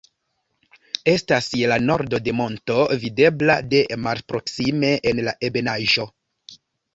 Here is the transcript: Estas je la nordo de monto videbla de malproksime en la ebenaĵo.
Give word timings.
Estas 1.11 1.49
je 1.59 1.67
la 1.71 1.77
nordo 1.89 2.19
de 2.27 2.33
monto 2.37 2.77
videbla 3.03 3.59
de 3.75 3.83
malproksime 4.07 4.91
en 5.13 5.23
la 5.29 5.37
ebenaĵo. 5.51 6.09